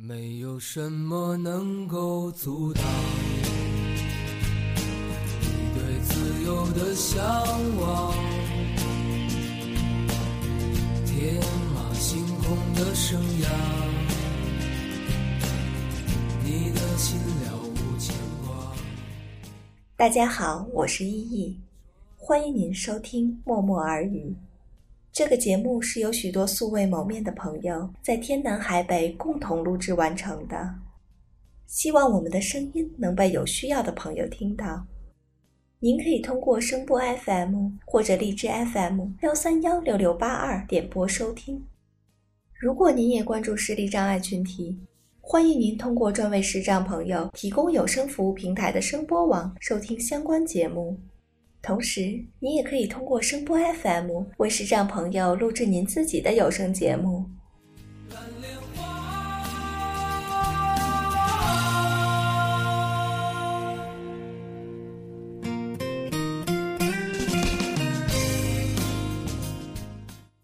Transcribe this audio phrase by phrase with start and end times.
[0.00, 2.84] 没有什么能够阻挡
[5.42, 7.20] 你对自由的向
[7.80, 8.14] 往，
[11.04, 11.34] 天
[11.74, 13.48] 马行空的生涯，
[16.44, 18.14] 你的心了无牵
[18.46, 18.72] 挂。
[19.96, 21.58] 大家好，我是依依，
[22.16, 24.32] 欢迎您收听《默默耳语》。
[25.18, 30.72] 这个节目是由许多素未谋面的朋友在天南海北共同录制完成的，
[31.66, 34.86] 希望我们的声音能被有需要的朋友听到。
[35.80, 41.60] 您可以通过声波 FM 或者荔枝 FM 幺三幺六六八二点播收听。
[42.54, 44.78] 如果您也关注视力障碍群体，
[45.20, 50.96] 欢迎您通过专为视障朋友提供有声服务平台的声波网收听相关节目。
[51.68, 57.26] 同时，你也可以通过声波 FM 为视障朋友录制您自己的有声节目。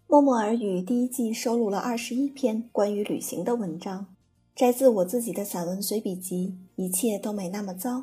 [0.07, 4.05] 默默耳语第一季收录了二十一篇关于旅行的文章，
[4.55, 7.97] 摘自我自己的散文随笔集《一切都没那么糟》。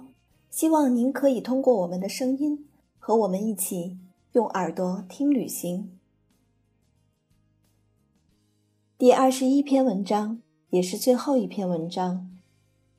[0.50, 2.66] 希望您可以通过我们的声音，
[3.04, 3.98] 和我们一起
[4.30, 5.90] 用耳朵听旅行。
[8.96, 12.30] 第二十一篇文章，也是最后一篇文章，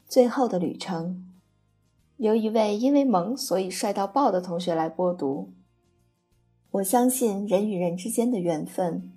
[0.12, 1.26] 《最后的旅程》，
[2.18, 5.54] 由一位因为萌所以帅到爆的同学来播读。
[6.72, 9.10] 我相信人与人之间的缘分，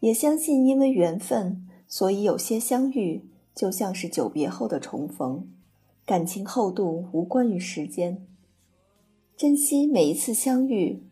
[0.00, 3.24] 也相信因为缘分，所以有些相遇
[3.54, 5.48] 就像是久别后的重逢，
[6.04, 8.26] 感情厚度无关于时间。
[9.36, 11.02] 珍惜每一次相遇，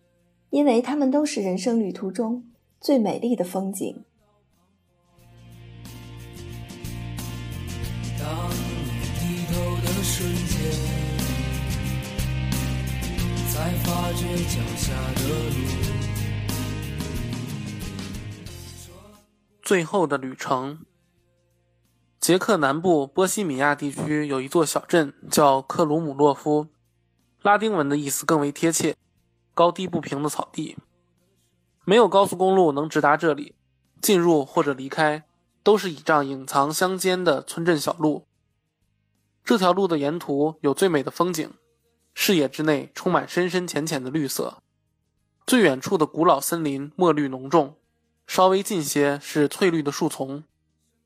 [0.50, 2.44] 因为他们都是人生旅途中
[2.80, 4.04] 最美丽的风景。
[8.16, 8.54] 当你
[9.18, 10.56] 低头的瞬间，
[13.50, 15.56] 才发觉脚下的路。
[19.60, 20.78] 最后的旅程。
[22.20, 26.68] 捷克南部波西米亚地区有一座小镇叫克鲁姆洛夫，
[27.42, 28.96] 拉丁文的意思更为贴切，
[29.52, 30.76] 高低不平的草地。
[31.84, 33.56] 没有高速公路能直达这里，
[34.00, 35.24] 进入或者离开
[35.64, 38.26] 都是倚仗隐藏乡间的村镇小路。
[39.44, 41.52] 这条路的沿途有最美的风景，
[42.14, 44.58] 视野之内充满深深浅浅的绿色，
[45.44, 47.74] 最远处的古老森林墨绿浓重。
[48.28, 50.44] 稍微近些是翠绿的树丛，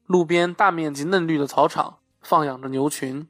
[0.04, 3.26] 路边大面积嫩绿的草场放养着牛群，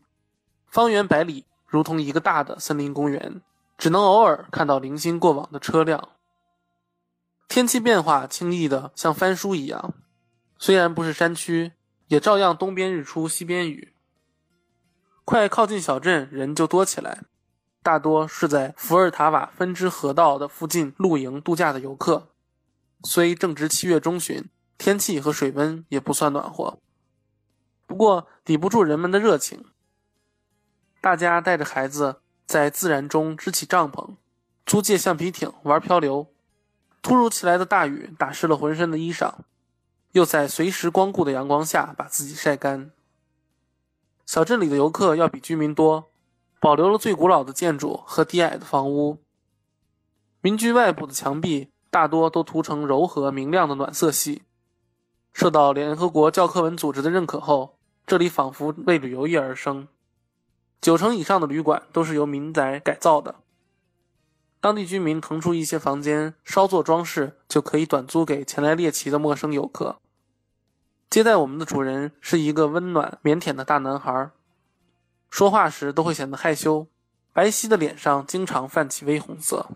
[0.66, 3.42] 方圆百里如同一个大的森林公园，
[3.76, 6.10] 只能偶尔看到零星过往的车辆。
[7.48, 9.94] 天气变化轻易的像翻书一样，
[10.58, 11.72] 虽然不是山区，
[12.08, 13.92] 也照样东边日出西边雨。
[15.24, 17.24] 快靠近小镇，人就多起来，
[17.82, 22.28] 大多是在伏尔塔瓦分支河道的附近露营度假的游客。
[23.02, 26.78] 虽正值七月中旬，天气和水温也不算暖和，
[27.86, 29.64] 不过抵不住人们的热情。
[31.00, 34.16] 大家带着孩子在自然中支起帐篷，
[34.64, 36.26] 租借橡皮艇玩漂流。
[37.02, 39.32] 突如其来的大雨打湿了浑身的衣裳，
[40.12, 42.90] 又在随时光顾的阳光下把自己晒干。
[44.24, 46.10] 小镇里的游客要比居民多，
[46.60, 49.18] 保留了最古老的建筑和低矮的房屋。
[50.40, 51.70] 民居外部的墙壁。
[51.88, 54.42] 大多都涂成柔和明亮的暖色系。
[55.32, 59.88] 受到联合国教科文组织的认可后，这里仿佛为旅游业而生。
[60.80, 63.36] 九成以上的旅馆都是由民宅改造的。
[64.60, 69.98] 当地居民腾出一些房间，稍作装饰，就可以短租给前来猎奇的陌生游客。
[71.08, 74.30] 接待我们的主人是一个温暖腼腆的大男孩，
[75.30, 76.88] 说话时都会显得害羞，
[77.32, 79.68] 白皙的脸上经常泛起微红色。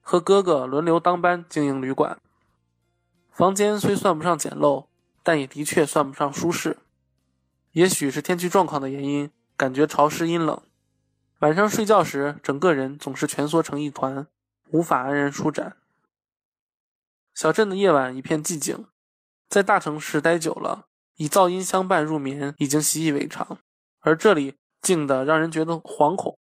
[0.00, 2.18] 和哥哥轮流当班经营旅馆，
[3.30, 4.86] 房间虽算不上简陋，
[5.22, 6.78] 但也的确算不上舒适。
[7.72, 10.60] 也许是天气状况的原因，感觉潮湿阴冷。
[11.40, 14.26] 晚上睡觉时，整个人总是蜷缩成一团，
[14.70, 15.76] 无法安然舒展。
[17.34, 18.86] 小镇的夜晚一片寂静，
[19.48, 20.86] 在大城市待久了，
[21.16, 23.58] 以噪音相伴入眠已经习以为常，
[24.00, 26.38] 而这里静得让人觉得惶恐。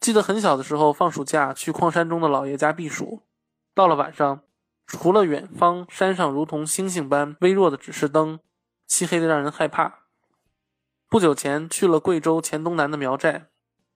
[0.00, 3.22] 记得很小的时候，放暑假去矿山中的姥爷家避暑。
[3.74, 4.42] 到了晚上，
[4.86, 8.38] 除了远方山上如同星星般微弱的指示灯，
[8.86, 10.03] 漆黑的让人害怕。
[11.14, 13.46] 不久前去了贵州黔东南的苗寨，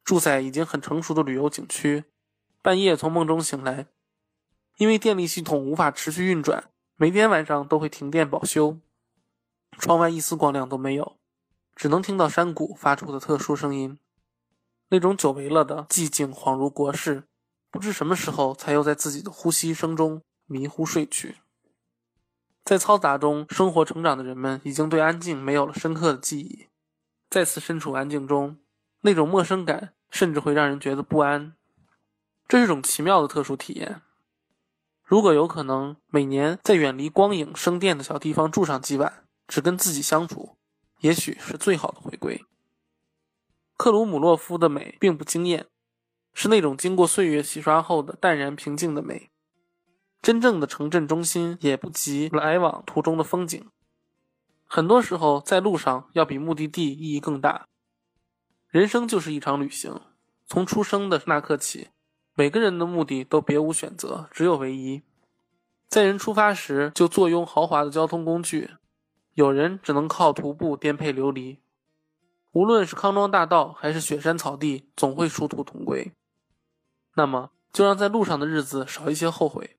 [0.04, 2.04] 住在已经很成熟的旅游景区。
[2.62, 3.88] 半夜从梦中醒来，
[4.76, 8.78] 因为电力系统无法持续运转，每天晚上都会停电保修。
[9.80, 11.16] 窗外一丝光亮都没有，
[11.74, 13.98] 只能听到山谷发出的特殊声音，
[14.90, 17.24] 那种久违了的寂静，恍如国事，
[17.72, 21.38] 不知什么时候才又在自己的呼吸声中迷糊睡去。
[22.64, 26.68] 在嘈杂中生活成长的人们，已经对安静没有了深刻的记忆。
[27.30, 28.58] 再次身处安静中，
[29.02, 31.54] 那种陌生感甚至会让人觉得不安。
[32.46, 34.00] 这是种奇妙的特殊体验。
[35.04, 40.56] 如果有可能，每年在远离光影、声电的小地方住上几晚，只跟自己相处，
[41.00, 42.44] 也许是最好的回归。
[43.76, 45.66] 克鲁姆洛夫的美并不惊艳，
[46.32, 49.30] 是那种经过岁月洗刷后的淡然平静的美。
[50.20, 53.70] 真正的城镇中心也不及来往途中的风景。
[54.70, 57.66] 很多时候，在路上要比目的地意义更大。
[58.68, 59.98] 人生就是一场旅行，
[60.46, 61.88] 从出生的那刻起，
[62.34, 65.02] 每个人的目的都别无选择，只有唯一。
[65.88, 68.72] 在人出发时就坐拥豪华的交通工具，
[69.32, 71.60] 有人只能靠徒步颠沛流离。
[72.52, 76.12] 无论是康庄大道还是雪山草地，总会殊途同归。
[77.14, 79.78] 那么，就让在路上的日子少一些后悔。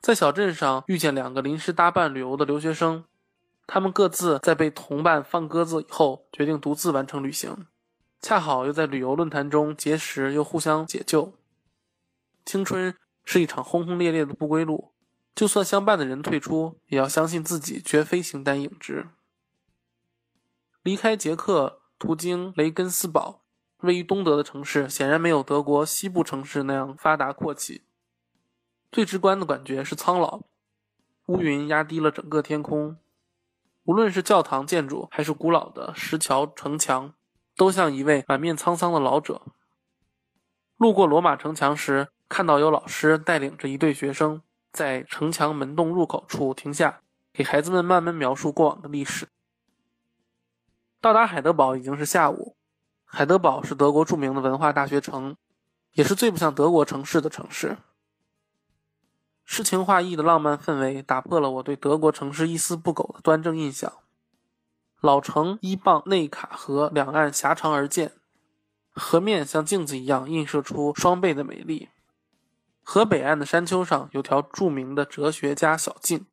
[0.00, 3.04] 在小镇上遇见两个临时搭伴旅游的留学生。
[3.66, 7.66] 他们各自在被同伴放鸽子以后，决定独自完成旅行，
[8.20, 11.34] 恰好又在旅游论坛中结识，又互相解救。
[12.44, 14.92] 青春是一场轰轰烈烈的不归路，
[15.34, 19.08] 就算相伴的人退出，也要相信自己绝非形单影只。
[20.84, 23.42] 离开捷克，途经雷根斯堡，
[23.78, 27.82] 位于东德的城市，显然没有德国西部城市那样发达阔气。
[28.92, 30.42] 最直观的感觉是苍老，
[31.26, 32.96] 乌云压低了整个天空。
[33.86, 37.14] 无论是教堂建筑，还是古老的石桥城墙，
[37.56, 39.42] 都像一位满面沧桑的老者。
[40.76, 44.42] 路过罗马城墙时，看到有老师带领着一队学生
[44.72, 47.00] 在城墙门洞入口处停下，
[47.32, 49.28] 给孩子们慢慢描述过往的历史。
[51.00, 52.56] 到达海德堡已经是下午。
[53.04, 55.36] 海德堡是德国著名的文化大学城，
[55.92, 57.78] 也是最不像德国城市的城市。
[59.46, 63.90] 诗情画意的浪漫氛围打破了我对德国城市一丝不苟的端正印象。
[65.00, 68.12] 老城依傍内卡河两岸狭长而建，
[68.92, 71.88] 河面像镜子一样映射出双倍的美丽。
[72.82, 76.26] 河北岸的山丘上有条著名的哲学家小径，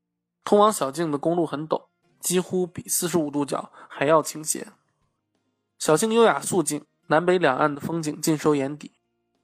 [0.44, 1.84] 通往小径的公路很陡，
[2.20, 4.68] 几乎比四十五度角还要倾斜。
[5.78, 8.92] 小径优雅肃静，南北两岸的风景尽收眼底。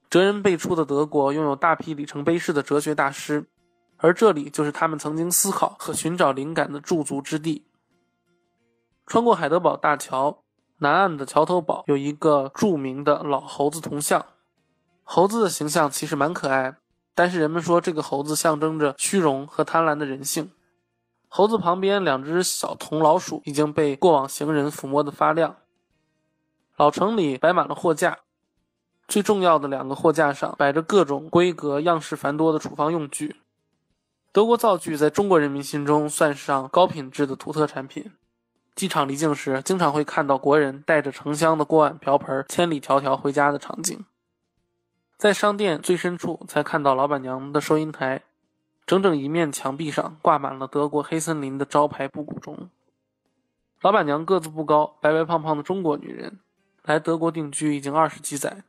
[0.10, 3.46] 哲人辈出的德国拥有大批里程碑式的哲学大师。
[4.00, 7.66] 而这里就是他们曾经思考和寻找灵感的驻足之地。
[9.06, 10.44] 穿过海德堡大桥，
[10.78, 14.26] 南岸的桥头堡有一个著名的老猴子铜像。
[15.04, 16.78] 猴子的形象其实蛮可爱，
[17.16, 20.52] 但是人们说这个猴子象征着虚荣和贪婪的人性。
[21.28, 25.58] 猴子旁边两只小铜老鼠已经被过往行人抚摸得发亮。
[26.78, 28.20] 老城里摆满了货架，
[29.08, 33.36] 最重要的两个货架上摆着各种规格、样式繁多的厨房用具。
[34.40, 38.10] 德国灶具在中国人民心中算上高品质的土特产品。
[38.74, 44.06] 机场离境时，经常会看到国人带着成箱的锅碗瓢盆千里迢迢回家的场景。
[45.18, 48.22] 在商店最深处，才看到老板娘的收银台，
[48.86, 52.70] 整整一面墙壁上挂满了德国黑森林的招牌布谷钟。
[53.82, 56.40] 老板娘个子不高，白白胖胖的中国女人，
[56.84, 58.64] 来德国定居已经二十几载，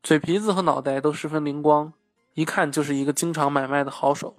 [0.00, 1.92] 嘴皮子和脑袋都十分灵光，
[2.34, 4.36] 一看就是一个经常买卖的好手。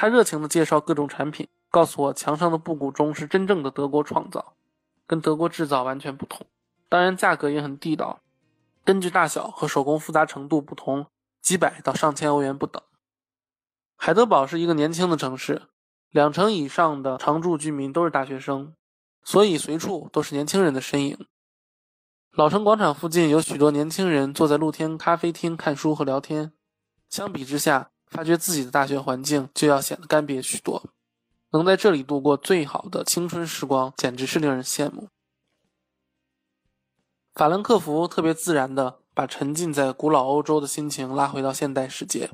[0.00, 4.54] 他热情地介绍各种产品，告诉我墙上的布谷钟是真正的德国创造，
[5.08, 6.46] 跟德国制造完全不同。
[6.88, 8.20] 当然，价格也很地道，
[8.84, 11.06] 根据大小和手工复杂程度不同，
[11.42, 12.80] 几百到上千欧元不等。
[13.96, 15.62] 海德堡是一个年轻的城市，
[16.10, 18.74] 两成以上的常住居民都是大学生，
[19.24, 21.26] 所以随处都是年轻人的身影。
[22.30, 26.52] 老城广场附近有许多年轻人坐在露天咖啡厅看书和聊天，
[27.10, 27.90] 相比之下。
[28.10, 30.82] 发觉自己的大学环境就要显得干瘪许多，
[31.50, 35.08] 能在这里度过最好的青春时光，简直是令人羡慕。
[37.34, 42.30] 法兰克福特别自然地把沉浸在古老欧洲的心情拉回到现代世界，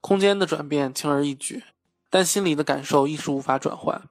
[0.00, 1.64] 空间的转变轻而易举，
[2.08, 4.08] 但心里的感受一时无法转换。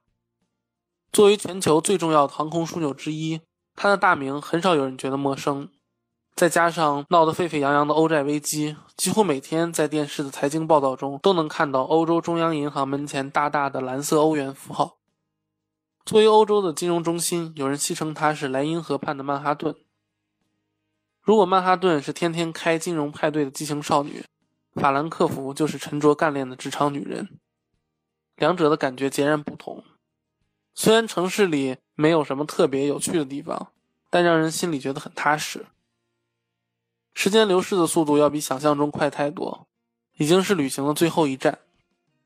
[1.10, 3.40] 作为全球最重要的航空枢纽之一，
[3.74, 5.68] 它的大名很少有人觉得陌生。
[6.34, 14.98] 再加上闹得沸沸扬扬的欧债危机，几乎每天在电视的财经报道中都能看到欧洲中央银行门前大大的蓝色欧元符号。
[16.04, 19.76] 作为欧洲的金融中心，有人戏称它是莱茵河畔的曼哈顿。
[21.22, 24.24] 如果曼哈顿是天天开金融派对的激情少女，
[24.74, 27.38] 法兰克福就是沉着干练的职场女人，
[28.34, 29.84] 两者的感觉截然不同。
[30.74, 33.68] 虽然城市里没有什么特别有趣的地方，
[34.10, 35.64] 但让人心里觉得很踏实。
[37.24, 39.66] 时间流逝的速度要比想象中快太多，
[40.18, 41.58] 已经是旅行的最后一站。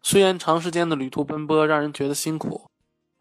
[0.02, 2.68] 虽然长时间的旅途奔波让人觉得辛苦，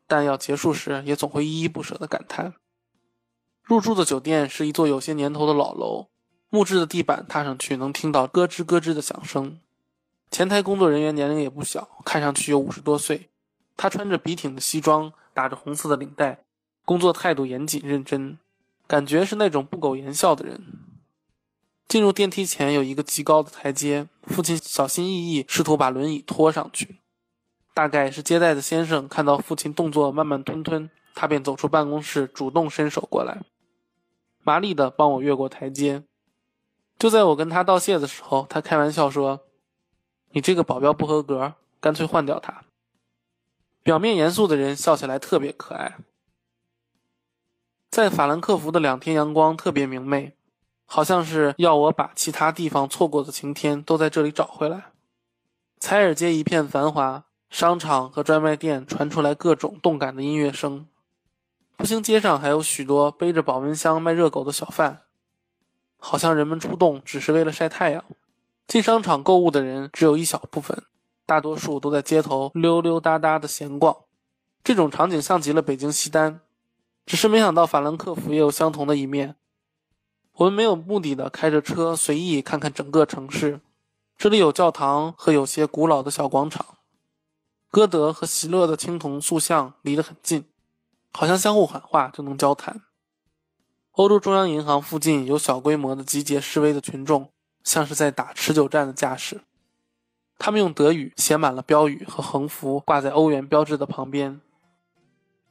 [0.07, 2.55] 但要结束时也总会依依不舍地感叹。
[3.61, 6.07] 入住的酒店是一座有些年头的老楼，
[6.49, 9.59] 木质的地板踏上去能听到咯吱咯吱的响声。
[10.31, 13.29] 前台工作人员年龄也不小，看上去有五十多岁。
[13.75, 16.39] 他穿着笔挺的西装，打着红色的领带，
[16.83, 18.39] 工作态度严谨认真，
[18.87, 20.86] 感觉是那种不苟言笑的人。
[21.87, 26.99] 进入电梯前有一个极高的台阶，父亲小心翼翼试图把轮椅拖上去。
[27.73, 33.41] 大概是接待的先生看到父亲动作慢慢吞吞，他便走出办公室，主动伸手过来，
[34.43, 36.03] 麻利地帮我越过台阶。
[36.97, 39.41] 就在我跟他道谢的时候，他开玩笑说
[40.31, 42.63] ：“你这个保镖不合格，干脆换掉他。”
[43.83, 45.97] 表面严肃的人笑起来特别可爱。
[47.89, 50.35] 在法兰克福的两天阳光特别明媚，
[50.89, 54.85] 好像是要我把其他地方错过的晴天都在这里找回来。
[55.79, 60.87] 采尔街一片繁华，商场和专卖店传出来各种动感的音乐声。
[61.75, 65.01] 步行街上还有许多背着保温箱卖热狗的小贩，
[65.99, 68.03] 好像人们出动只是为了晒太阳。
[68.65, 70.83] 进商场购物的人只有一小部分。
[71.25, 73.97] 大多数都在街头溜溜达达的闲逛，
[74.63, 76.39] 这种场景像极了北京西单，
[77.05, 79.35] 只是没想到法兰克福也有相同的一面。
[80.37, 83.59] 我们没有目的的开着车随意看看整个城市，
[84.15, 86.77] 这里有教堂和有些古老的小广场，
[87.71, 90.45] 歌德和席勒的青铜塑像离得很近，
[91.11, 92.83] 好像相互喊话就能交谈。
[93.93, 97.31] 欧洲中央银行附近有小规模的集结示威的群众，
[97.63, 99.41] 像是在打持久战的架势。
[100.37, 104.39] 他们用德语写满了标语和横幅，挂在欧元标志的旁边。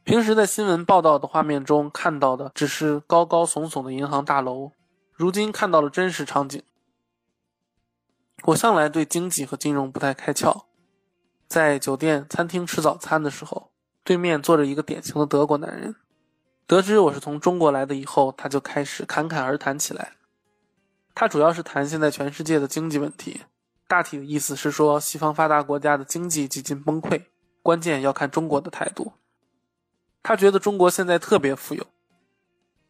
[0.05, 4.71] 平时在新闻报道的画面中看到的只是高高耸耸的银行大楼，
[5.17, 6.63] 如今看到了真实场景。
[8.45, 10.65] 我向来对经济和金融不太开窍，
[11.49, 13.73] 在酒店餐厅吃早餐的时候，
[14.05, 15.97] 对面坐着一个典型的德国男人。
[16.67, 20.13] 得知我是从中国来的以后，他就开始侃侃而谈起来。
[21.15, 23.41] 他主要是谈现在全世界的经济问题。
[23.89, 27.25] 大体的意思是说，西方发达国家的经济几近崩溃，
[27.63, 29.15] 关键要看中国的态度。
[30.23, 31.87] 他觉得中国现在特别富有。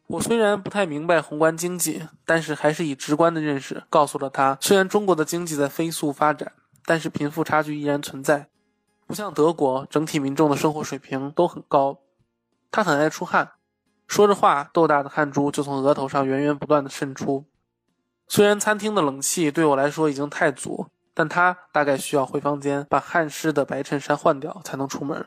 [0.07, 6.53] 我虽然不太明白宏观经济，但是还是以直观的认识告诉了他：虽然中国的经济在飞速发展，
[6.85, 8.47] 但是贫富差距依然存在，
[9.05, 11.99] 不像德国，整体民众的生活水平都很高。
[12.71, 13.51] 他很爱出汗，
[14.07, 17.43] 说着话，豆大的汗珠就从额头上源源不断的渗出。
[18.29, 25.25] 虽然餐厅的冷气对我来说已经太足，但他大概需要回房间把汗湿的白衬衫换掉才能出门。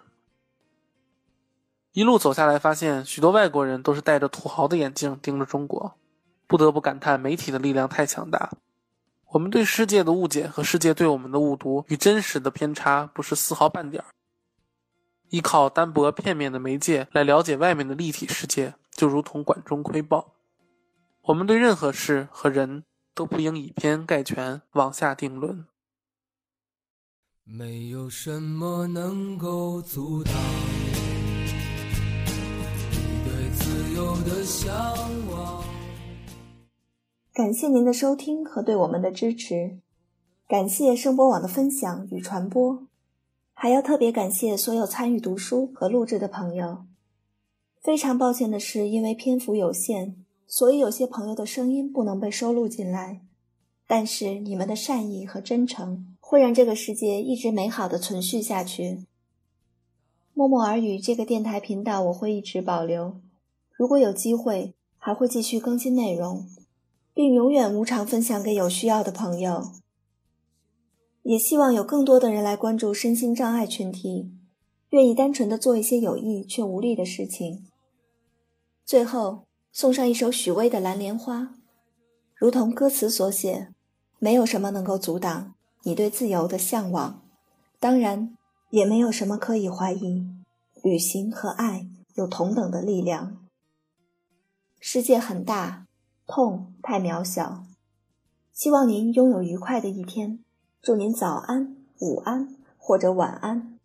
[1.93, 5.97] 一路走下来，发现许多外国人都是戴着土豪的眼镜盯着中国，
[6.47, 8.51] 不得不感叹媒体的力量太强大。
[9.33, 14.07] 我们对世界的误解和世界对我们的误读与真实的偏差不是丝毫半点儿。
[15.31, 20.35] 依靠单薄片面的媒介来了解外面的立体世界，就如同管中窥豹。
[21.23, 22.85] 我们对任何事和人。
[23.13, 25.67] 都不应以偏概全，妄下定论。
[27.45, 30.33] 没有什么能够阻挡
[33.71, 34.69] 自由的向
[35.31, 35.63] 往。
[37.33, 39.79] 感谢您的收听和对我们的支持，
[40.49, 42.83] 感谢声波网的分享与传播，
[43.55, 46.85] 还要特别感谢所有参与读书和录制的朋友。
[47.81, 50.17] 非常抱歉的是，因为篇幅有限。
[50.49, 53.21] 所以有些朋友的声音不能被收录进来，
[53.87, 59.05] 但是你们的善意和真诚会让这个世界一直美好的存续下去。
[60.35, 63.21] 默默耳语这个电台频道我会一直保留，
[63.81, 66.47] 如果有机会还会继续更新内容，
[67.15, 69.73] 并永远无偿分享给有需要的朋友。
[71.23, 74.31] 也希望有更多的人来关注身心障碍群体，
[74.91, 77.65] 愿意单纯的做一些有益却无力的事情。
[78.85, 79.47] 最后。
[79.73, 81.43] 送上一首许巍的《蓝莲花》，
[82.35, 83.69] 如同歌词所写，
[84.19, 87.23] 没有什么能够阻挡你对自由的向往，
[87.79, 88.37] 当然，
[88.71, 90.27] 也没有什么可以怀疑，
[90.83, 93.39] 旅行和爱有同等的力量。
[94.83, 95.87] 世界很大，
[96.27, 97.65] 痛太渺小。
[98.55, 100.43] 希望您拥有愉快的一天，
[100.81, 103.79] 祝您早安、午安或者晚安，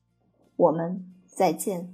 [0.56, 1.94] 我们再见。